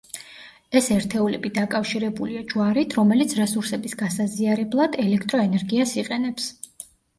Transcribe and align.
ეს 0.79 0.85
ერთეულები 0.95 1.51
დაკავშირებულია 1.57 2.41
ჯვარით 2.55 2.97
რომელიც 3.01 3.37
რესურსების 3.41 3.95
გასაზიარებლად, 4.01 5.01
ელექტროენერგიას 5.07 5.97
იყენებს. 6.05 6.53